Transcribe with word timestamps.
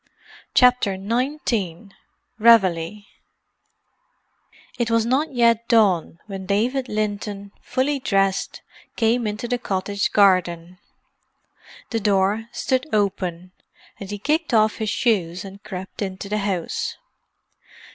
CHAPTER 0.55 0.97
XIX 0.97 1.89
REVEILLE 2.39 3.03
It 4.79 4.89
was 4.89 5.05
not 5.05 5.31
yet 5.31 5.67
dawn 5.67 6.17
when 6.25 6.47
David 6.47 6.89
Linton, 6.89 7.51
fully 7.61 7.99
dressed, 7.99 8.63
came 8.95 9.27
into 9.27 9.47
the 9.47 9.59
cottage 9.59 10.11
garden. 10.11 10.79
The 11.91 11.99
door 11.99 12.47
stood 12.51 12.87
open, 12.91 13.51
and 13.99 14.09
he 14.09 14.17
kicked 14.17 14.55
off 14.55 14.77
his 14.77 14.89
shoes 14.89 15.45
and 15.45 15.63
crept 15.63 16.01
into 16.01 16.29
the 16.29 16.39
house. 16.39 16.97